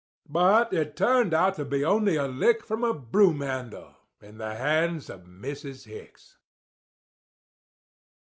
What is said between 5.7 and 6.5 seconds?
Hicks."